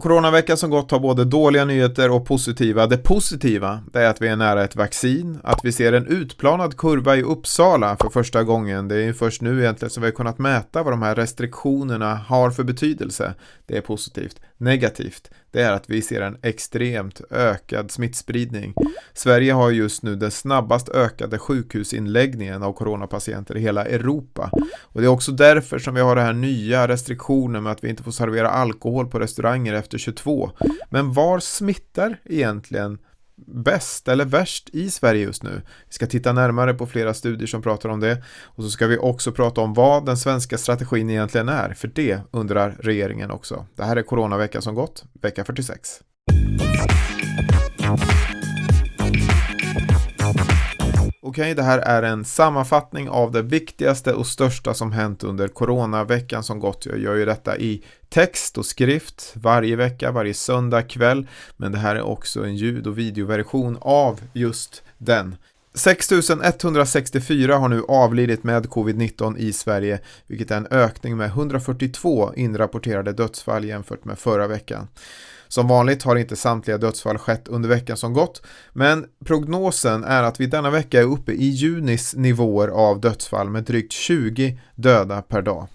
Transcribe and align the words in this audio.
Coronaveckan 0.00 0.56
som 0.56 0.70
gått 0.70 0.90
har 0.90 1.00
både 1.00 1.24
dåliga 1.24 1.64
nyheter 1.64 2.10
och 2.10 2.26
positiva. 2.26 2.86
Det 2.86 2.96
positiva 2.96 3.80
är 3.92 4.06
att 4.06 4.22
vi 4.22 4.28
är 4.28 4.36
nära 4.36 4.64
ett 4.64 4.76
vaccin, 4.76 5.38
att 5.42 5.64
vi 5.64 5.72
ser 5.72 5.92
en 5.92 6.06
utplanad 6.06 6.76
kurva 6.76 7.16
i 7.16 7.22
Uppsala 7.22 7.96
för 8.00 8.08
första 8.08 8.42
gången. 8.42 8.88
Det 8.88 9.02
är 9.02 9.12
först 9.12 9.42
nu 9.42 9.60
egentligen 9.60 9.90
som 9.90 10.02
vi 10.02 10.06
har 10.06 10.14
kunnat 10.14 10.38
mäta 10.38 10.82
vad 10.82 10.92
de 10.92 11.02
här 11.02 11.14
restriktionerna 11.14 12.14
har 12.14 12.50
för 12.50 12.64
betydelse. 12.64 13.34
Det 13.66 13.76
är 13.76 13.80
positivt. 13.80 14.40
Negativt, 14.56 15.30
det 15.50 15.62
är 15.62 15.72
att 15.72 15.90
vi 15.90 16.02
ser 16.02 16.20
en 16.20 16.36
extremt 16.42 17.20
ökad 17.30 17.90
smittspridning. 17.90 18.74
Sverige 19.14 19.52
har 19.52 19.70
just 19.70 20.02
nu 20.02 20.16
den 20.16 20.30
snabbast 20.30 20.88
ökade 20.88 21.38
sjukhusinläggningen 21.38 22.62
av 22.62 22.72
coronapatienter 22.72 23.56
i 23.56 23.60
hela 23.60 23.84
Europa. 23.84 24.50
Och 24.82 25.00
det 25.00 25.06
är 25.06 25.10
också 25.10 25.32
därför 25.32 25.78
som 25.78 25.94
vi 25.94 26.00
har 26.00 26.16
det 26.16 26.22
här 26.22 26.32
nya 26.32 26.88
restriktionen 26.88 27.62
med 27.62 27.72
att 27.72 27.84
vi 27.84 27.88
inte 27.88 28.02
får 28.02 28.12
servera 28.12 28.48
alkohol 28.48 29.06
på 29.06 29.18
restauranger 29.18 29.74
efter 29.82 29.98
22. 29.98 30.50
Men 30.90 31.12
var 31.12 31.38
smittar 31.38 32.20
egentligen 32.24 32.98
bäst 33.46 34.08
eller 34.08 34.24
värst 34.24 34.68
i 34.72 34.90
Sverige 34.90 35.22
just 35.22 35.42
nu. 35.42 35.62
Vi 35.88 35.94
ska 35.94 36.06
titta 36.06 36.32
närmare 36.32 36.74
på 36.74 36.86
flera 36.86 37.14
studier 37.14 37.46
som 37.46 37.62
pratar 37.62 37.88
om 37.88 38.00
det 38.00 38.22
och 38.44 38.64
så 38.64 38.70
ska 38.70 38.86
vi 38.86 38.98
också 38.98 39.32
prata 39.32 39.60
om 39.60 39.74
vad 39.74 40.06
den 40.06 40.16
svenska 40.16 40.58
strategin 40.58 41.10
egentligen 41.10 41.48
är, 41.48 41.74
för 41.74 41.88
det 41.88 42.20
undrar 42.30 42.76
regeringen 42.80 43.30
också. 43.30 43.66
Det 43.76 43.84
här 43.84 43.96
är 43.96 44.02
Coronaveckan 44.02 44.62
som 44.62 44.74
gått, 44.74 45.04
vecka 45.22 45.44
46. 45.44 46.00
Okej, 51.24 51.54
det 51.54 51.62
här 51.62 51.78
är 51.78 52.02
en 52.02 52.24
sammanfattning 52.24 53.08
av 53.08 53.32
det 53.32 53.42
viktigaste 53.42 54.12
och 54.12 54.26
största 54.26 54.74
som 54.74 54.92
hänt 54.92 55.24
under 55.24 55.48
coronaveckan 55.48 56.44
som 56.44 56.60
gått. 56.60 56.86
Jag 56.86 56.98
gör 56.98 57.14
ju 57.14 57.24
detta 57.24 57.58
i 57.58 57.84
text 58.08 58.58
och 58.58 58.66
skrift 58.66 59.32
varje 59.34 59.76
vecka, 59.76 60.12
varje 60.12 60.34
söndag 60.34 60.82
kväll. 60.82 61.28
Men 61.56 61.72
det 61.72 61.78
här 61.78 61.96
är 61.96 62.02
också 62.02 62.44
en 62.44 62.56
ljud 62.56 62.86
och 62.86 62.98
videoversion 62.98 63.78
av 63.80 64.20
just 64.32 64.82
den. 64.98 65.36
6164 65.74 67.56
har 67.56 67.68
nu 67.68 67.82
avlidit 67.88 68.44
med 68.44 68.66
covid-19 68.66 69.36
i 69.38 69.52
Sverige, 69.52 70.00
vilket 70.26 70.50
är 70.50 70.56
en 70.56 70.68
ökning 70.70 71.16
med 71.16 71.26
142 71.26 72.32
inrapporterade 72.36 73.12
dödsfall 73.12 73.64
jämfört 73.64 74.04
med 74.04 74.18
förra 74.18 74.46
veckan. 74.46 74.88
Som 75.52 75.68
vanligt 75.68 76.02
har 76.02 76.16
inte 76.16 76.36
samtliga 76.36 76.78
dödsfall 76.78 77.18
skett 77.18 77.48
under 77.48 77.68
veckan 77.68 77.96
som 77.96 78.12
gått, 78.12 78.42
men 78.72 79.06
prognosen 79.24 80.04
är 80.04 80.22
att 80.22 80.40
vi 80.40 80.46
denna 80.46 80.70
vecka 80.70 81.00
är 81.00 81.04
uppe 81.04 81.32
i 81.32 81.48
junis 81.48 82.14
nivåer 82.14 82.68
av 82.68 83.00
dödsfall 83.00 83.50
med 83.50 83.64
drygt 83.64 83.92
20 83.92 84.58
döda 84.74 85.22
per 85.22 85.42
dag. 85.42 85.68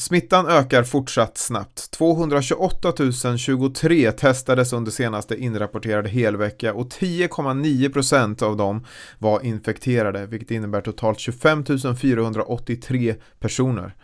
Smittan 0.00 0.46
ökar 0.46 0.82
fortsatt 0.82 1.38
snabbt. 1.38 1.90
228 1.90 2.92
023 3.38 4.12
testades 4.12 4.72
under 4.72 4.90
senaste 4.90 5.36
inrapporterade 5.36 6.08
helvecka 6.08 6.74
och 6.74 6.88
10,9% 6.88 8.42
av 8.42 8.56
dem 8.56 8.86
var 9.18 9.40
infekterade, 9.40 10.26
vilket 10.26 10.50
innebär 10.50 10.80
totalt 10.80 11.18
25 11.18 11.64
483 12.00 13.14
personer. 13.40 13.94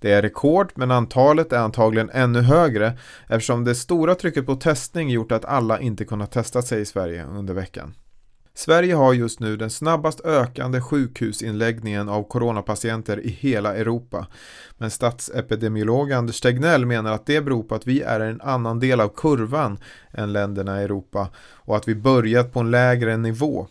Det 0.00 0.12
är 0.12 0.22
rekord, 0.22 0.72
men 0.74 0.90
antalet 0.90 1.52
är 1.52 1.58
antagligen 1.58 2.10
ännu 2.10 2.40
högre 2.40 2.98
eftersom 3.28 3.64
det 3.64 3.74
stora 3.74 4.14
trycket 4.14 4.46
på 4.46 4.54
testning 4.54 5.10
gjort 5.10 5.32
att 5.32 5.44
alla 5.44 5.80
inte 5.80 6.04
kunnat 6.04 6.32
testa 6.32 6.62
sig 6.62 6.80
i 6.80 6.84
Sverige 6.84 7.24
under 7.24 7.54
veckan. 7.54 7.94
Sverige 8.54 8.94
har 8.94 9.12
just 9.12 9.40
nu 9.40 9.56
den 9.56 9.70
snabbast 9.70 10.20
ökande 10.24 10.80
sjukhusinläggningen 10.80 12.08
av 12.08 12.28
coronapatienter 12.28 13.20
i 13.20 13.28
hela 13.28 13.74
Europa. 13.76 14.26
Men 14.78 14.90
statsepidemiolog 14.90 16.12
Anders 16.12 16.40
Tegnell 16.40 16.86
menar 16.86 17.12
att 17.12 17.26
det 17.26 17.40
beror 17.40 17.62
på 17.62 17.74
att 17.74 17.86
vi 17.86 18.02
är 18.02 18.20
en 18.20 18.40
annan 18.40 18.80
del 18.80 19.00
av 19.00 19.08
kurvan 19.08 19.78
än 20.10 20.32
länderna 20.32 20.80
i 20.80 20.84
Europa 20.84 21.28
och 21.52 21.76
att 21.76 21.88
vi 21.88 21.94
börjat 21.94 22.52
på 22.52 22.60
en 22.60 22.70
lägre 22.70 23.16
nivå. 23.16 23.66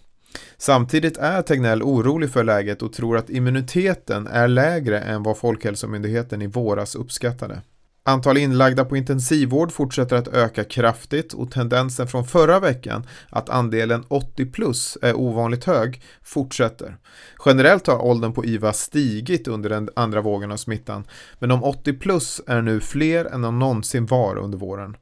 Samtidigt 0.57 1.17
är 1.17 1.41
Tegnell 1.41 1.83
orolig 1.83 2.29
för 2.29 2.43
läget 2.43 2.81
och 2.81 2.93
tror 2.93 3.17
att 3.17 3.29
immuniteten 3.29 4.27
är 4.27 4.47
lägre 4.47 4.99
än 4.99 5.23
vad 5.23 5.37
Folkhälsomyndigheten 5.37 6.41
i 6.41 6.47
våras 6.47 6.95
uppskattade. 6.95 7.61
Antal 8.03 8.37
inlagda 8.37 8.85
på 8.85 8.97
intensivvård 8.97 9.71
fortsätter 9.71 10.15
att 10.15 10.27
öka 10.27 10.63
kraftigt 10.63 11.33
och 11.33 11.51
tendensen 11.51 12.07
från 12.07 12.25
förra 12.25 12.59
veckan 12.59 13.05
att 13.29 13.49
andelen 13.49 14.03
80 14.07 14.45
plus 14.45 14.97
är 15.01 15.13
ovanligt 15.13 15.63
hög 15.63 16.01
fortsätter. 16.23 16.97
Generellt 17.45 17.87
har 17.87 18.05
åldern 18.05 18.33
på 18.33 18.45
IVA 18.45 18.73
stigit 18.73 19.47
under 19.47 19.69
den 19.69 19.89
andra 19.95 20.21
vågen 20.21 20.51
av 20.51 20.57
smittan 20.57 21.03
men 21.39 21.49
de 21.49 21.63
80 21.63 21.93
plus 21.93 22.41
är 22.47 22.61
nu 22.61 22.79
fler 22.79 23.25
än 23.25 23.41
de 23.41 23.59
någonsin 23.59 24.05
var 24.05 24.37
under 24.37 24.57
våren. 24.57 24.97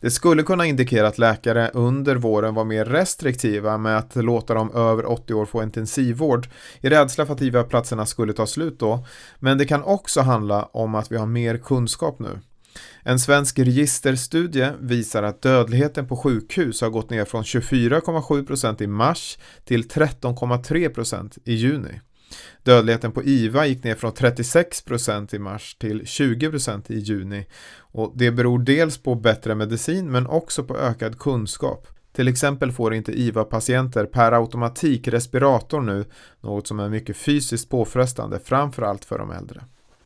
Det 0.00 0.10
skulle 0.10 0.42
kunna 0.42 0.66
indikera 0.66 1.08
att 1.08 1.18
läkare 1.18 1.70
under 1.74 2.16
våren 2.16 2.54
var 2.54 2.64
mer 2.64 2.84
restriktiva 2.84 3.78
med 3.78 3.98
att 3.98 4.16
låta 4.16 4.54
de 4.54 4.72
över 4.74 5.06
80 5.06 5.34
år 5.34 5.46
få 5.46 5.62
intensivvård 5.62 6.48
i 6.80 6.88
rädsla 6.88 7.26
för 7.26 7.34
att 7.34 7.42
IVA-platserna 7.42 8.06
skulle 8.06 8.32
ta 8.32 8.46
slut 8.46 8.78
då. 8.78 9.06
Men 9.38 9.58
det 9.58 9.66
kan 9.66 9.82
också 9.82 10.20
handla 10.20 10.64
om 10.64 10.94
att 10.94 11.12
vi 11.12 11.16
har 11.16 11.26
mer 11.26 11.58
kunskap 11.58 12.18
nu. 12.18 12.38
En 13.02 13.18
svensk 13.18 13.58
registerstudie 13.58 14.72
visar 14.80 15.22
att 15.22 15.42
dödligheten 15.42 16.08
på 16.08 16.16
sjukhus 16.16 16.80
har 16.80 16.90
gått 16.90 17.10
ner 17.10 17.24
från 17.24 17.42
24,7% 17.42 18.82
i 18.82 18.86
mars 18.86 19.38
till 19.64 19.88
13,3% 19.88 21.38
i 21.44 21.54
juni. 21.54 22.00
Dödligheten 22.62 23.12
på 23.12 23.22
IVA 23.22 23.66
gick 23.66 23.84
ner 23.84 23.94
från 23.94 24.12
36% 24.12 25.34
i 25.34 25.38
mars 25.38 25.76
till 25.80 26.02
20% 26.02 26.92
i 26.92 26.98
juni. 26.98 27.46
Och 27.78 28.12
det 28.16 28.30
beror 28.30 28.58
dels 28.58 28.98
på 28.98 29.14
bättre 29.14 29.54
medicin 29.54 30.10
men 30.10 30.26
också 30.26 30.64
på 30.64 30.76
ökad 30.76 31.18
kunskap. 31.18 31.88
Till 32.12 32.28
exempel 32.28 32.72
får 32.72 32.94
inte 32.94 33.12
IVA-patienter 33.12 34.06
per 34.06 34.32
automatik 34.32 35.08
respirator 35.08 35.80
nu, 35.80 36.04
något 36.40 36.66
som 36.66 36.80
är 36.80 36.88
mycket 36.88 37.16
fysiskt 37.16 37.70
påfrestande, 37.70 38.38
framförallt 38.44 39.04
för 39.04 39.18
de 39.18 39.30
äldre. 39.30 39.60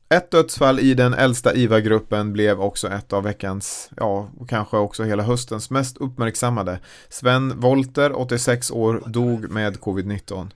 Ett 0.08 0.30
dödsfall 0.30 0.80
i 0.80 0.94
den 0.94 1.14
äldsta 1.14 1.54
IVA-gruppen 1.54 2.32
blev 2.32 2.60
också 2.60 2.88
ett 2.88 3.12
av 3.12 3.22
veckans, 3.22 3.90
ja, 3.96 4.30
och 4.38 4.48
kanske 4.48 4.76
också 4.76 5.04
hela 5.04 5.22
höstens 5.22 5.70
mest 5.70 5.96
uppmärksammade. 5.96 6.78
Sven 7.08 7.60
Volter, 7.60 8.18
86 8.18 8.70
år, 8.70 9.02
dog 9.06 9.50
med 9.50 9.76
covid-19. 9.76 10.50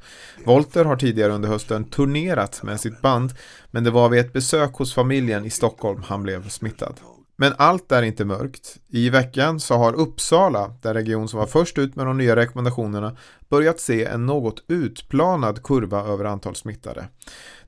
Volter 0.44 0.84
har 0.84 0.96
tidigare 0.96 1.32
under 1.32 1.48
hösten 1.48 1.84
turnerat 1.84 2.62
med 2.62 2.80
sitt 2.80 3.00
band, 3.00 3.32
men 3.70 3.84
det 3.84 3.90
var 3.90 4.08
vid 4.08 4.20
ett 4.20 4.32
besök 4.32 4.74
hos 4.74 4.94
familjen 4.94 5.44
i 5.44 5.50
Stockholm 5.50 6.02
han 6.06 6.22
blev 6.22 6.48
smittad. 6.48 6.94
Men 7.40 7.54
allt 7.58 7.92
är 7.92 8.02
inte 8.02 8.24
mörkt. 8.24 8.76
I 8.88 9.10
veckan 9.10 9.60
så 9.60 9.74
har 9.74 9.92
Uppsala, 9.92 10.74
den 10.82 10.94
region 10.94 11.28
som 11.28 11.38
var 11.38 11.46
först 11.46 11.78
ut 11.78 11.96
med 11.96 12.06
de 12.06 12.18
nya 12.18 12.36
rekommendationerna, 12.36 13.16
börjat 13.48 13.80
se 13.80 14.04
en 14.04 14.26
något 14.26 14.64
utplanad 14.68 15.62
kurva 15.62 16.04
över 16.04 16.24
antal 16.24 16.54
smittade. 16.54 17.08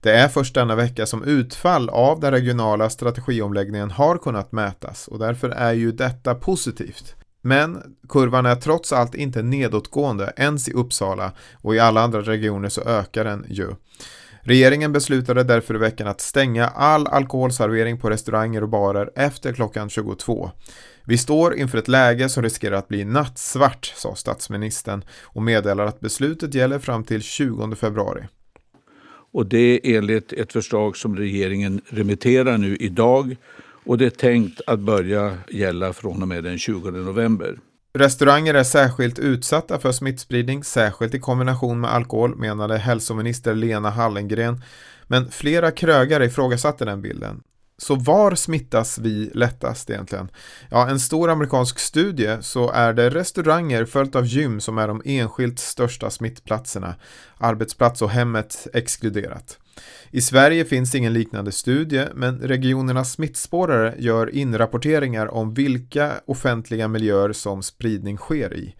Det 0.00 0.12
är 0.12 0.28
först 0.28 0.54
denna 0.54 0.74
vecka 0.74 1.06
som 1.06 1.24
utfall 1.24 1.88
av 1.88 2.20
den 2.20 2.30
regionala 2.30 2.90
strategiomläggningen 2.90 3.90
har 3.90 4.18
kunnat 4.18 4.52
mätas 4.52 5.08
och 5.08 5.18
därför 5.18 5.48
är 5.48 5.72
ju 5.72 5.92
detta 5.92 6.34
positivt. 6.34 7.14
Men 7.42 7.96
kurvan 8.08 8.46
är 8.46 8.54
trots 8.54 8.92
allt 8.92 9.14
inte 9.14 9.42
nedåtgående 9.42 10.32
ens 10.36 10.68
i 10.68 10.72
Uppsala 10.72 11.32
och 11.62 11.74
i 11.74 11.78
alla 11.78 12.00
andra 12.02 12.20
regioner 12.20 12.68
så 12.68 12.80
ökar 12.80 13.24
den 13.24 13.46
ju. 13.48 13.68
Regeringen 14.42 14.92
beslutade 14.92 15.44
därför 15.44 15.74
i 15.74 15.78
veckan 15.78 16.06
att 16.06 16.20
stänga 16.20 16.66
all 16.66 17.06
alkoholservering 17.06 17.98
på 17.98 18.10
restauranger 18.10 18.62
och 18.62 18.68
barer 18.68 19.10
efter 19.16 19.52
klockan 19.52 19.90
22. 19.90 20.50
Vi 21.04 21.18
står 21.18 21.56
inför 21.56 21.78
ett 21.78 21.88
läge 21.88 22.28
som 22.28 22.42
riskerar 22.42 22.76
att 22.76 22.88
bli 22.88 23.04
nattsvart, 23.04 23.92
sa 23.96 24.14
statsministern 24.14 25.04
och 25.22 25.42
meddelar 25.42 25.84
att 25.84 26.00
beslutet 26.00 26.54
gäller 26.54 26.78
fram 26.78 27.04
till 27.04 27.22
20 27.22 27.74
februari. 27.74 28.22
Och 29.32 29.46
det 29.46 29.86
är 29.86 29.96
enligt 29.96 30.32
ett 30.32 30.52
förslag 30.52 30.96
som 30.96 31.16
regeringen 31.16 31.80
remitterar 31.88 32.58
nu 32.58 32.76
idag 32.76 33.36
och 33.84 33.98
det 33.98 34.06
är 34.06 34.10
tänkt 34.10 34.60
att 34.66 34.80
börja 34.80 35.38
gälla 35.50 35.92
från 35.92 36.22
och 36.22 36.28
med 36.28 36.44
den 36.44 36.58
20 36.58 36.90
november. 36.90 37.58
Restauranger 37.92 38.54
är 38.54 38.64
särskilt 38.64 39.18
utsatta 39.18 39.78
för 39.78 39.92
smittspridning, 39.92 40.64
särskilt 40.64 41.14
i 41.14 41.20
kombination 41.20 41.80
med 41.80 41.90
alkohol, 41.90 42.36
menade 42.36 42.78
hälsominister 42.78 43.54
Lena 43.54 43.90
Hallengren. 43.90 44.62
Men 45.06 45.30
flera 45.30 45.70
krögare 45.70 46.24
ifrågasatte 46.24 46.84
den 46.84 47.02
bilden. 47.02 47.42
Så 47.80 47.94
var 47.94 48.34
smittas 48.34 48.98
vi 48.98 49.30
lättast 49.34 49.90
egentligen? 49.90 50.28
Ja, 50.70 50.88
en 50.88 51.00
stor 51.00 51.30
amerikansk 51.30 51.78
studie 51.78 52.36
så 52.40 52.70
är 52.70 52.92
det 52.92 53.10
restauranger 53.10 53.84
följt 53.84 54.16
av 54.16 54.26
gym 54.26 54.60
som 54.60 54.78
är 54.78 54.88
de 54.88 55.02
enskilt 55.04 55.58
största 55.58 56.10
smittplatserna. 56.10 56.94
Arbetsplats 57.38 58.02
och 58.02 58.10
hemmet 58.10 58.66
exkluderat. 58.72 59.58
I 60.10 60.20
Sverige 60.20 60.64
finns 60.64 60.94
ingen 60.94 61.12
liknande 61.12 61.52
studie, 61.52 62.04
men 62.14 62.38
regionernas 62.38 63.12
smittspårare 63.12 63.94
gör 63.98 64.34
inrapporteringar 64.34 65.34
om 65.34 65.54
vilka 65.54 66.12
offentliga 66.26 66.88
miljöer 66.88 67.32
som 67.32 67.62
spridning 67.62 68.16
sker 68.16 68.54
i. 68.54 68.74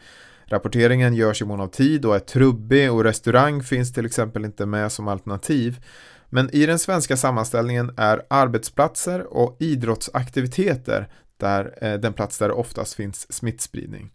Rapporteringen 0.50 1.14
görs 1.14 1.42
i 1.42 1.44
mån 1.44 1.60
av 1.60 1.68
tid 1.68 2.04
och 2.04 2.16
är 2.16 2.20
trubbig 2.20 2.92
och 2.92 3.04
restaurang 3.04 3.62
finns 3.62 3.92
till 3.92 4.06
exempel 4.06 4.44
inte 4.44 4.66
med 4.66 4.92
som 4.92 5.08
alternativ. 5.08 5.84
Men 6.28 6.50
i 6.50 6.66
den 6.66 6.78
svenska 6.78 7.16
sammanställningen 7.16 7.94
är 7.96 8.22
arbetsplatser 8.30 9.36
och 9.36 9.56
idrottsaktiviteter 9.60 11.08
där, 11.36 11.78
eh, 11.82 11.94
den 11.94 12.12
plats 12.12 12.38
där 12.38 12.48
det 12.48 12.54
oftast 12.54 12.94
finns 12.94 13.32
smittspridning. 13.32 14.10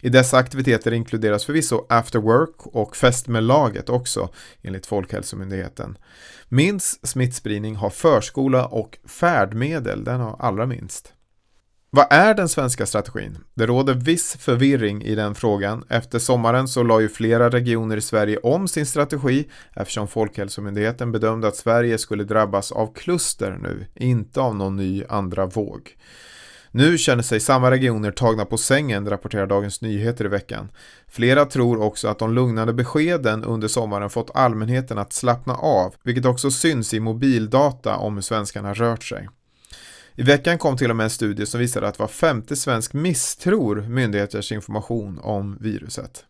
I 0.00 0.08
dessa 0.08 0.36
aktiviteter 0.36 0.92
inkluderas 0.92 1.44
förvisso 1.44 1.86
after 1.88 2.18
work 2.18 2.66
och 2.66 2.96
fest 2.96 3.28
med 3.28 3.42
laget 3.42 3.88
också, 3.88 4.28
enligt 4.62 4.86
Folkhälsomyndigheten. 4.86 5.98
Minst 6.48 7.08
smittspridning 7.08 7.76
har 7.76 7.90
förskola 7.90 8.66
och 8.66 8.98
färdmedel, 9.04 10.04
den 10.04 10.20
har 10.20 10.36
allra 10.38 10.66
minst. 10.66 11.13
Vad 11.96 12.06
är 12.10 12.34
den 12.34 12.48
svenska 12.48 12.86
strategin? 12.86 13.38
Det 13.54 13.66
råder 13.66 13.94
viss 13.94 14.36
förvirring 14.40 15.02
i 15.02 15.14
den 15.14 15.34
frågan. 15.34 15.84
Efter 15.88 16.18
sommaren 16.18 16.68
så 16.68 16.82
la 16.82 17.00
ju 17.00 17.08
flera 17.08 17.50
regioner 17.50 17.96
i 17.96 18.00
Sverige 18.00 18.36
om 18.36 18.68
sin 18.68 18.86
strategi 18.86 19.48
eftersom 19.74 20.08
Folkhälsomyndigheten 20.08 21.12
bedömde 21.12 21.48
att 21.48 21.56
Sverige 21.56 21.98
skulle 21.98 22.24
drabbas 22.24 22.72
av 22.72 22.94
kluster 22.94 23.58
nu, 23.62 23.86
inte 23.94 24.40
av 24.40 24.54
någon 24.54 24.76
ny 24.76 25.04
andra 25.08 25.46
våg. 25.46 25.96
Nu 26.70 26.98
känner 26.98 27.22
sig 27.22 27.40
samma 27.40 27.70
regioner 27.70 28.10
tagna 28.10 28.44
på 28.44 28.56
sängen, 28.56 29.10
rapporterar 29.10 29.46
Dagens 29.46 29.80
Nyheter 29.82 30.24
i 30.24 30.28
veckan. 30.28 30.68
Flera 31.08 31.44
tror 31.44 31.82
också 31.82 32.08
att 32.08 32.18
de 32.18 32.34
lugnande 32.34 32.72
beskeden 32.72 33.44
under 33.44 33.68
sommaren 33.68 34.10
fått 34.10 34.30
allmänheten 34.34 34.98
att 34.98 35.12
slappna 35.12 35.54
av, 35.54 35.94
vilket 36.02 36.26
också 36.26 36.50
syns 36.50 36.94
i 36.94 37.00
mobildata 37.00 37.96
om 37.96 38.14
hur 38.14 38.22
svenskarna 38.22 38.74
rört 38.74 39.04
sig. 39.04 39.28
I 40.16 40.22
veckan 40.22 40.58
kom 40.58 40.76
till 40.76 40.90
och 40.90 40.96
med 40.96 41.04
en 41.04 41.10
studie 41.10 41.46
som 41.46 41.60
visade 41.60 41.88
att 41.88 41.98
var 41.98 42.08
femte 42.08 42.56
svensk 42.56 42.92
misstror 42.92 43.80
myndigheters 43.80 44.52
information 44.52 45.18
om 45.22 45.58
viruset. 45.60 46.24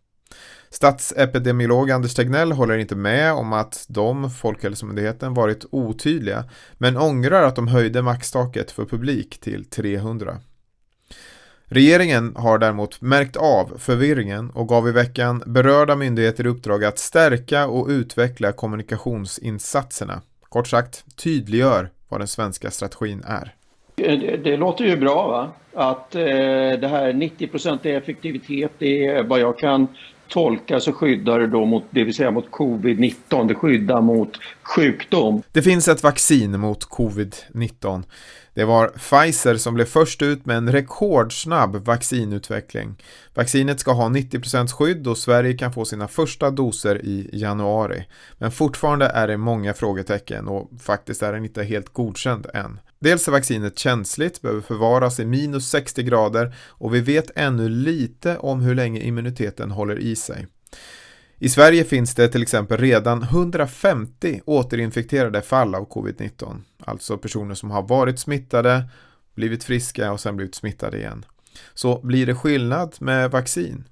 Statsepidemiolog 0.71 1.91
Anders 1.91 2.15
Tegnell 2.15 2.53
håller 2.53 2.79
inte 2.79 2.97
med 2.97 3.33
om 3.33 3.53
att 3.53 3.85
de, 3.89 4.31
Folkhälsomyndigheten, 4.31 5.35
varit 5.35 5.65
otydliga 5.71 6.45
men 6.75 6.97
ångrar 6.97 7.43
att 7.43 7.57
de 7.57 7.69
höjde 7.69 8.03
maxtaket 8.03 8.71
för 8.71 8.85
publik 8.85 9.41
till 9.41 9.65
300. 9.65 10.41
Regeringen 11.65 12.37
har 12.37 12.59
däremot 12.59 13.01
märkt 13.01 13.37
av 13.37 13.79
förvirringen 13.79 14.51
och 14.51 14.69
gav 14.69 14.89
i 14.89 14.93
veckan 14.93 15.43
berörda 15.47 15.97
myndigheter 15.97 16.47
i 16.47 16.49
uppdrag 16.49 16.85
att 16.85 16.99
stärka 16.99 17.67
och 17.67 17.89
utveckla 17.89 18.53
kommunikationsinsatserna. 18.53 20.23
Kort 20.43 20.69
sagt, 20.69 21.05
tydliggör 21.17 21.91
vad 22.09 22.21
den 22.21 22.29
svenska 22.29 22.71
strategin 22.71 23.23
är. 23.27 23.55
Det, 23.95 24.37
det 24.37 24.57
låter 24.57 24.85
ju 24.85 24.97
bra 24.97 25.29
va? 25.29 25.51
Att 25.75 26.15
eh, 26.15 26.23
det 26.81 26.89
här 26.89 27.13
90% 27.13 27.87
effektivitet, 27.87 28.73
det 28.79 29.07
är 29.07 29.23
vad 29.23 29.41
jag 29.41 29.59
kan 29.59 29.89
tolka 30.29 30.81
så 30.81 30.93
skyddar 30.93 31.41
det 31.41 31.47
då 31.47 31.65
mot, 31.65 31.85
det 31.91 32.05
vill 32.05 32.15
säga 32.15 32.31
mot 32.31 32.51
covid-19, 32.51 33.49
det 33.49 33.55
skyddar 33.55 34.01
mot 34.01 34.39
sjukdom. 34.63 35.43
Det 35.53 35.63
finns 35.63 35.89
ett 35.89 36.03
vaccin 36.03 36.61
mot 36.61 36.89
covid-19. 36.89 38.03
Det 38.55 38.65
var 38.65 38.89
Pfizer 38.89 39.55
som 39.57 39.75
blev 39.75 39.85
först 39.85 40.23
ut 40.23 40.47
med 40.47 40.57
en 40.57 40.73
rekordsnabb 40.73 41.77
vaccinutveckling. 41.77 42.95
Vaccinet 43.35 43.81
ska 43.81 43.93
ha 43.93 44.09
90% 44.09 44.69
skydd 44.73 45.07
och 45.07 45.19
Sverige 45.19 45.55
kan 45.55 45.73
få 45.73 45.85
sina 45.85 46.09
första 46.09 46.51
doser 46.51 47.05
i 47.05 47.31
januari. 47.33 48.07
Men 48.39 48.51
fortfarande 48.51 49.07
är 49.07 49.29
det 49.29 49.37
många 49.37 49.75
frågetecken 49.75 50.49
och 50.49 50.71
faktiskt 50.83 51.23
är 51.23 51.33
den 51.33 51.45
inte 51.45 51.63
helt 51.63 51.89
godkänd 51.89 52.47
än. 52.55 52.81
Dels 52.99 53.29
är 53.29 53.33
vaccinet 53.33 53.79
känsligt, 53.79 54.43
behöver 54.43 54.61
förvaras 54.61 55.21
i 55.21 55.25
minus 55.25 55.71
60 55.71 56.03
grader 56.03 56.55
och 56.69 56.95
vi 56.95 57.01
vet 57.01 57.31
ännu 57.37 57.69
lite 57.69 58.39
om 58.39 58.61
hur 58.61 58.75
länge 58.75 59.01
immuniteten 59.01 59.71
håller 59.71 59.99
i 59.99 60.17
sig. 60.17 60.47
I 61.39 61.49
Sverige 61.49 61.85
finns 61.85 62.15
det 62.15 62.29
till 62.29 62.43
exempel 62.43 62.79
redan 62.79 63.23
150 63.23 64.41
återinfekterade 64.45 65.43
fall 65.43 65.75
av 65.75 65.89
covid-19. 65.89 66.61
Alltså 66.85 67.19
personer 67.19 67.55
som 67.55 67.71
har 67.71 67.83
varit 67.83 68.19
smittade, 68.19 68.89
blivit 69.35 69.65
friska 69.65 70.13
och 70.13 70.21
sen 70.21 70.37
blivit 70.37 70.55
smittade 70.55 70.99
igen. 70.99 71.25
Så 71.75 72.01
blir 72.03 72.27
det 72.27 72.35
skillnad 72.35 72.97
med 73.01 73.31
vaccin? 73.31 73.85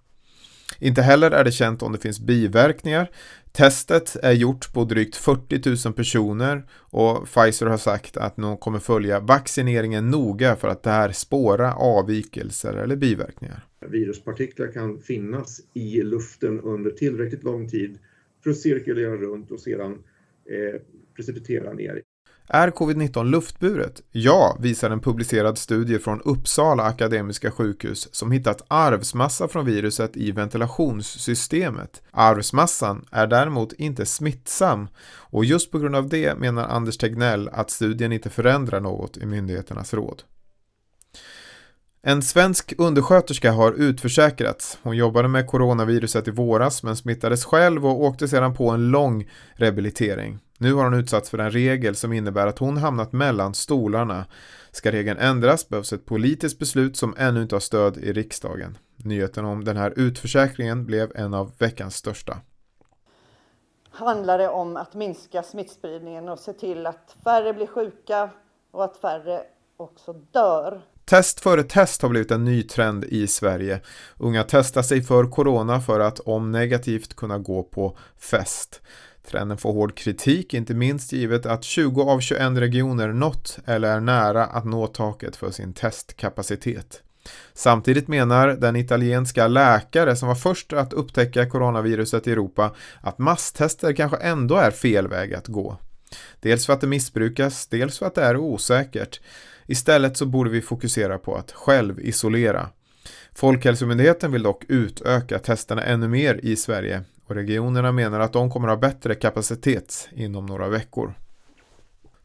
Inte 0.78 1.02
heller 1.02 1.31
är 1.31 1.44
det 1.44 1.52
känt 1.52 1.82
om 1.82 1.93
det 1.93 1.98
finns 1.98 2.20
biverkningar. 2.20 3.10
Testet 3.52 4.16
är 4.22 4.32
gjort 4.32 4.72
på 4.72 4.84
drygt 4.84 5.16
40 5.16 5.88
000 5.88 5.94
personer 5.94 6.62
och 6.72 7.25
Pfizer 7.25 7.66
har 7.66 7.76
sagt 7.76 8.16
att 8.16 8.37
de 8.37 8.56
kommer 8.56 8.78
följa 8.78 9.20
vaccineringen 9.20 10.10
noga 10.10 10.56
för 10.56 10.69
att 10.69 10.82
där 10.82 11.12
spåra 11.12 11.75
avvikelser 11.75 12.75
eller 12.75 12.96
biverkningar. 12.96 13.66
Viruspartiklar 13.81 14.72
kan 14.72 14.99
finnas 14.99 15.60
i 15.75 16.02
luften 16.02 16.60
under 16.60 16.90
tillräckligt 16.90 17.44
lång 17.44 17.69
tid 17.69 17.99
för 18.43 18.50
att 18.50 18.56
cirkulera 18.56 19.16
runt 19.16 19.50
och 19.50 19.60
sedan 19.60 19.93
eh, 20.44 20.81
precipitera 21.16 21.72
ner. 21.72 22.02
Är 22.49 22.71
covid-19 22.71 23.25
luftburet? 23.25 24.00
Ja, 24.11 24.56
visar 24.61 24.91
en 24.91 25.00
publicerad 25.00 25.59
studie 25.59 25.99
från 25.99 26.21
Uppsala 26.21 26.83
Akademiska 26.83 27.50
sjukhus 27.50 28.15
som 28.15 28.33
hittat 28.33 28.62
arvsmassa 28.69 29.49
från 29.49 29.67
viruset 29.67 30.17
i 30.17 30.33
ventilationssystemet. 30.33 32.03
Arvsmassan 32.11 33.05
är 33.11 33.27
däremot 33.27 33.73
inte 33.73 34.06
smittsam 34.06 34.89
och 35.05 35.44
just 35.44 35.71
på 35.71 35.79
grund 35.79 35.97
av 35.97 36.09
det 36.09 36.39
menar 36.39 36.69
Anders 36.69 36.97
Tegnell 36.99 37.49
att 37.49 37.71
studien 37.71 38.12
inte 38.12 38.31
förändrar 38.31 38.81
något 38.81 39.17
i 39.17 39.27
myndigheternas 39.27 39.94
råd. 39.94 40.23
En 42.05 42.23
svensk 42.23 42.75
undersköterska 42.79 43.53
har 43.53 43.73
utförsäkrats. 43.73 44.79
Hon 44.83 44.97
jobbade 44.97 45.29
med 45.29 45.47
coronaviruset 45.47 46.29
i 46.29 46.31
våras 46.31 46.83
men 46.83 46.97
smittades 46.97 47.44
själv 47.44 47.87
och 47.87 48.03
åkte 48.03 48.29
sedan 48.29 48.55
på 48.55 48.71
en 48.71 48.91
lång 48.91 49.31
rehabilitering. 49.55 50.39
Nu 50.62 50.75
har 50.75 50.85
hon 50.85 50.94
utsatts 50.94 51.31
för 51.31 51.38
en 51.38 51.50
regel 51.50 51.97
som 51.97 52.12
innebär 52.12 52.47
att 52.47 52.59
hon 52.59 52.76
hamnat 52.76 53.12
mellan 53.12 53.55
stolarna. 53.55 54.25
Ska 54.70 54.93
regeln 54.93 55.19
ändras 55.19 55.69
behövs 55.69 55.93
ett 55.93 56.05
politiskt 56.05 56.59
beslut 56.59 56.97
som 56.97 57.14
ännu 57.19 57.43
inte 57.43 57.55
har 57.55 57.61
stöd 57.61 57.97
i 57.97 58.12
riksdagen. 58.12 58.79
Nyheten 58.97 59.44
om 59.44 59.64
den 59.64 59.76
här 59.76 59.93
utförsäkringen 59.97 60.87
blev 60.87 61.12
en 61.14 61.35
av 61.35 61.53
veckans 61.59 61.97
största. 61.97 62.37
Handlar 63.91 64.38
det 64.38 64.49
om 64.49 64.76
att 64.76 64.94
minska 64.94 65.43
smittspridningen 65.43 66.29
och 66.29 66.38
se 66.38 66.53
till 66.53 66.87
att 66.87 67.17
färre 67.25 67.53
blir 67.53 67.67
sjuka 67.67 68.31
och 68.70 68.85
att 68.85 68.97
färre 68.97 69.43
också 69.76 70.12
dör. 70.12 70.82
Test 71.05 71.41
före 71.41 71.62
test 71.62 72.03
har 72.03 72.08
blivit 72.08 72.31
en 72.31 72.44
ny 72.44 72.62
trend 72.62 73.05
i 73.05 73.26
Sverige. 73.26 73.81
Unga 74.19 74.44
testar 74.49 74.82
sig 74.82 75.03
för 75.03 75.25
corona 75.25 75.81
för 75.81 76.00
att 76.00 76.20
om 76.20 76.53
negativt 76.53 77.17
kunna 77.17 77.38
gå 77.38 77.62
på 77.62 77.97
fest. 78.17 78.81
Trenden 79.30 79.58
får 79.58 79.72
hård 79.72 79.94
kritik, 79.94 80.54
inte 80.54 80.74
minst 80.74 81.12
givet 81.12 81.46
att 81.46 81.64
20 81.64 82.02
av 82.02 82.20
21 82.20 82.58
regioner 82.58 83.08
nått 83.08 83.58
eller 83.66 83.96
är 83.96 84.00
nära 84.00 84.44
att 84.44 84.64
nå 84.64 84.86
taket 84.86 85.36
för 85.36 85.50
sin 85.50 85.72
testkapacitet. 85.72 87.02
Samtidigt 87.54 88.08
menar 88.08 88.48
den 88.48 88.76
italienska 88.76 89.48
läkare 89.48 90.17
som 90.17 90.29
var 90.29 90.34
först 90.34 90.72
att 90.72 90.93
upptäcka 90.93 91.46
coronaviruset 91.46 92.26
i 92.26 92.32
Europa 92.32 92.74
att 93.00 93.19
masstester 93.19 93.93
kanske 93.93 94.17
ändå 94.17 94.56
är 94.56 94.70
fel 94.70 95.08
väg 95.08 95.34
att 95.34 95.48
gå. 95.48 95.76
Dels 96.41 96.67
för 96.67 96.72
att 96.72 96.81
det 96.81 96.86
missbrukas, 96.86 97.67
dels 97.67 97.98
för 97.98 98.06
att 98.06 98.14
det 98.14 98.22
är 98.22 98.36
osäkert. 98.36 99.20
Istället 99.67 100.17
så 100.17 100.26
borde 100.26 100.50
vi 100.50 100.62
fokusera 100.62 101.19
på 101.19 101.36
att 101.36 101.52
självisolera. 101.52 102.69
Folkhälsomyndigheten 103.34 104.32
vill 104.32 104.43
dock 104.43 104.65
utöka 104.69 105.39
testerna 105.39 105.82
ännu 105.82 106.08
mer 106.08 106.41
i 106.43 106.56
Sverige 106.56 107.03
och 107.24 107.34
regionerna 107.34 107.93
menar 107.93 108.20
att 108.20 108.32
de 108.32 108.51
kommer 108.51 108.69
ha 108.69 108.77
bättre 108.77 109.15
kapacitet 109.15 110.08
inom 110.12 110.46
några 110.46 110.69
veckor. 110.69 111.15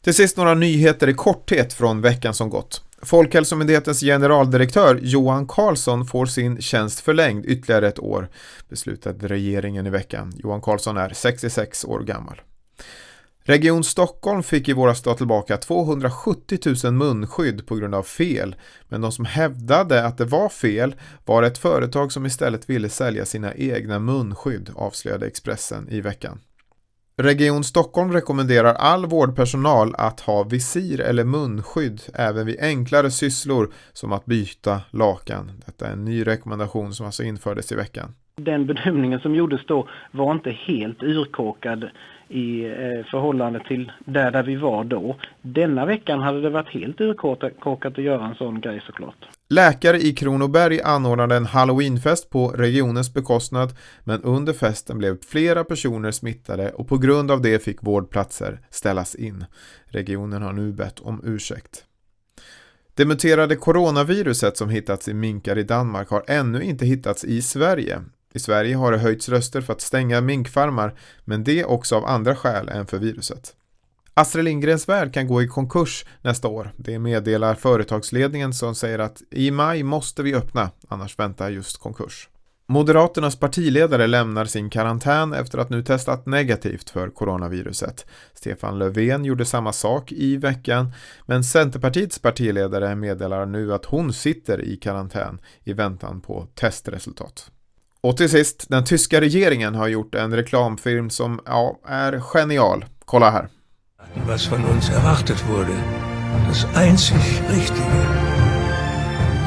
Till 0.02 0.14
sist 0.14 0.36
några 0.36 0.54
nyheter 0.54 1.08
i 1.08 1.14
korthet 1.14 1.72
från 1.72 2.00
veckan 2.00 2.34
som 2.34 2.50
gått. 2.50 2.84
Folkhälsomyndighetens 3.02 4.00
generaldirektör 4.00 4.98
Johan 5.02 5.46
Carlsson 5.46 6.06
får 6.06 6.26
sin 6.26 6.60
tjänst 6.60 7.00
förlängd 7.00 7.46
ytterligare 7.46 7.88
ett 7.88 7.98
år, 7.98 8.28
beslutade 8.68 9.28
regeringen 9.28 9.86
i 9.86 9.90
veckan. 9.90 10.32
Johan 10.36 10.60
Carlsson 10.60 10.96
är 10.96 11.08
66 11.08 11.84
år 11.84 12.00
gammal. 12.00 12.40
Region 13.48 13.84
Stockholm 13.84 14.42
fick 14.42 14.68
i 14.68 14.72
våras 14.72 15.02
ta 15.02 15.14
tillbaka 15.14 15.56
270 15.56 16.58
000 16.84 16.92
munskydd 16.92 17.66
på 17.66 17.76
grund 17.76 17.94
av 17.94 18.02
fel, 18.02 18.56
men 18.88 19.00
de 19.00 19.12
som 19.12 19.24
hävdade 19.24 20.06
att 20.06 20.18
det 20.18 20.24
var 20.24 20.48
fel 20.48 20.94
var 21.24 21.42
ett 21.42 21.58
företag 21.58 22.12
som 22.12 22.26
istället 22.26 22.70
ville 22.70 22.88
sälja 22.88 23.24
sina 23.24 23.54
egna 23.54 23.98
munskydd, 23.98 24.70
avslöjade 24.76 25.26
Expressen 25.26 25.88
i 25.90 26.00
veckan. 26.00 26.40
Region 27.16 27.64
Stockholm 27.64 28.12
rekommenderar 28.12 28.74
all 28.74 29.06
vårdpersonal 29.06 29.94
att 29.98 30.20
ha 30.20 30.42
visir 30.42 31.00
eller 31.00 31.24
munskydd 31.24 32.00
även 32.14 32.46
vid 32.46 32.60
enklare 32.60 33.10
sysslor 33.10 33.72
som 33.92 34.12
att 34.12 34.26
byta 34.26 34.80
lakan. 34.90 35.50
Detta 35.66 35.86
är 35.86 35.92
en 35.92 36.04
ny 36.04 36.26
rekommendation 36.26 36.92
som 36.92 37.06
alltså 37.06 37.22
infördes 37.22 37.72
i 37.72 37.74
veckan. 37.74 38.14
Den 38.36 38.66
bedömningen 38.66 39.20
som 39.20 39.34
gjordes 39.34 39.66
då 39.66 39.88
var 40.12 40.32
inte 40.32 40.50
helt 40.50 41.02
urkåkad 41.02 41.90
i 42.28 42.64
eh, 42.64 43.06
förhållande 43.10 43.60
till 43.68 43.92
där, 44.04 44.30
där 44.30 44.42
vi 44.42 44.56
var 44.56 44.84
då. 44.84 45.16
Denna 45.42 45.86
veckan 45.86 46.20
hade 46.20 46.40
det 46.40 46.50
varit 46.50 46.68
helt 46.68 47.00
urkorkat 47.00 47.98
att 47.98 48.04
göra 48.04 48.26
en 48.26 48.34
sån 48.34 48.60
grej 48.60 48.82
såklart. 48.86 49.28
Läkare 49.50 49.98
i 49.98 50.12
Kronoberg 50.12 50.80
anordnade 50.82 51.36
en 51.36 51.46
halloweenfest 51.46 52.30
på 52.30 52.48
regionens 52.48 53.14
bekostnad 53.14 53.70
men 54.04 54.22
under 54.22 54.52
festen 54.52 54.98
blev 54.98 55.18
flera 55.28 55.64
personer 55.64 56.10
smittade 56.10 56.70
och 56.70 56.88
på 56.88 56.98
grund 56.98 57.30
av 57.30 57.42
det 57.42 57.64
fick 57.64 57.82
vårdplatser 57.82 58.60
ställas 58.70 59.14
in. 59.14 59.44
Regionen 59.84 60.42
har 60.42 60.52
nu 60.52 60.72
bett 60.72 61.00
om 61.00 61.20
ursäkt. 61.24 61.84
Det 62.94 63.04
muterade 63.04 63.56
coronaviruset 63.56 64.56
som 64.56 64.68
hittats 64.68 65.08
i 65.08 65.14
minkar 65.14 65.58
i 65.58 65.62
Danmark 65.62 66.08
har 66.08 66.24
ännu 66.26 66.62
inte 66.62 66.86
hittats 66.86 67.24
i 67.24 67.42
Sverige. 67.42 68.02
I 68.38 68.40
Sverige 68.40 68.76
har 68.76 68.92
det 68.92 68.98
höjts 68.98 69.28
röster 69.28 69.60
för 69.60 69.72
att 69.72 69.80
stänga 69.80 70.20
minkfarmar, 70.20 70.94
men 71.24 71.44
det 71.44 71.64
också 71.64 71.96
av 71.96 72.04
andra 72.04 72.36
skäl 72.36 72.68
än 72.68 72.86
för 72.86 72.98
viruset. 72.98 73.54
Astrid 74.14 74.44
Lindgrens 74.44 74.88
Värld 74.88 75.14
kan 75.14 75.26
gå 75.26 75.42
i 75.42 75.48
konkurs 75.48 76.04
nästa 76.22 76.48
år. 76.48 76.72
Det 76.76 76.98
meddelar 76.98 77.54
företagsledningen 77.54 78.54
som 78.54 78.74
säger 78.74 78.98
att 78.98 79.22
i 79.30 79.50
maj 79.50 79.82
måste 79.82 80.22
vi 80.22 80.34
öppna, 80.34 80.70
annars 80.88 81.18
väntar 81.18 81.50
just 81.50 81.80
konkurs. 81.80 82.28
Moderaternas 82.68 83.36
partiledare 83.36 84.06
lämnar 84.06 84.44
sin 84.44 84.70
karantän 84.70 85.32
efter 85.32 85.58
att 85.58 85.70
nu 85.70 85.82
testat 85.82 86.26
negativt 86.26 86.90
för 86.90 87.10
coronaviruset. 87.10 88.06
Stefan 88.34 88.78
Löfven 88.78 89.24
gjorde 89.24 89.44
samma 89.44 89.72
sak 89.72 90.12
i 90.12 90.36
veckan, 90.36 90.92
men 91.26 91.44
Centerpartiets 91.44 92.18
partiledare 92.18 92.94
meddelar 92.94 93.46
nu 93.46 93.74
att 93.74 93.84
hon 93.84 94.12
sitter 94.12 94.62
i 94.62 94.76
karantän 94.76 95.40
i 95.64 95.72
väntan 95.72 96.20
på 96.20 96.46
testresultat. 96.54 97.50
Och 98.08 98.16
till 98.16 98.30
sist, 98.30 98.64
den 98.68 98.84
tyska 98.84 99.20
regeringen 99.20 99.74
har 99.74 99.88
gjort 99.88 100.14
en 100.14 100.36
reklamfilm 100.36 101.10
som 101.10 101.40
ja, 101.46 101.80
är 101.86 102.20
genial. 102.20 102.84
Kolla 103.04 103.30
här. 103.30 103.48
Was 104.28 104.52
von 104.52 104.64
uns 104.64 104.90
erwartet 104.90 105.48
wurde, 105.48 105.76
das 106.48 106.64
einzig 106.76 107.16
Richtige. 107.50 108.06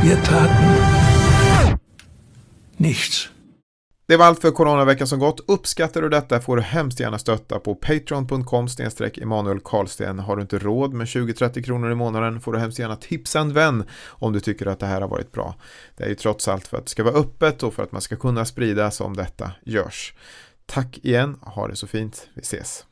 Wir 0.03 0.15
taten 0.15 1.77
nichts. 2.77 3.29
Det 4.11 4.17
var 4.17 4.25
allt 4.25 4.41
för 4.41 4.51
coronaveckan 4.51 5.07
som 5.07 5.19
gått. 5.19 5.39
Uppskattar 5.47 6.01
du 6.01 6.09
detta 6.09 6.39
får 6.39 6.55
du 6.55 6.61
hemskt 6.61 6.99
gärna 6.99 7.19
stötta 7.19 7.59
på 7.59 7.75
patreon.com 7.75 8.67
Emanuel 9.21 9.59
Karlsten. 9.59 10.19
Har 10.19 10.35
du 10.35 10.41
inte 10.41 10.59
råd 10.59 10.93
med 10.93 11.07
20-30 11.07 11.63
kronor 11.63 11.91
i 11.91 11.95
månaden 11.95 12.41
får 12.41 12.53
du 12.53 12.59
hemskt 12.59 12.79
gärna 12.79 12.95
tipsa 12.95 13.39
en 13.39 13.53
vän 13.53 13.83
om 14.07 14.33
du 14.33 14.39
tycker 14.39 14.65
att 14.65 14.79
det 14.79 14.85
här 14.85 15.01
har 15.01 15.07
varit 15.07 15.31
bra. 15.31 15.55
Det 15.97 16.03
är 16.03 16.09
ju 16.09 16.15
trots 16.15 16.47
allt 16.47 16.67
för 16.67 16.77
att 16.77 16.85
det 16.85 16.89
ska 16.89 17.03
vara 17.03 17.15
öppet 17.15 17.63
och 17.63 17.73
för 17.73 17.83
att 17.83 17.91
man 17.91 18.01
ska 18.01 18.15
kunna 18.15 18.45
sprida 18.45 18.91
som 18.91 19.15
detta 19.15 19.51
görs. 19.65 20.13
Tack 20.65 20.99
igen, 21.03 21.37
ha 21.41 21.67
det 21.67 21.75
så 21.75 21.87
fint, 21.87 22.27
vi 22.33 22.41
ses. 22.41 22.85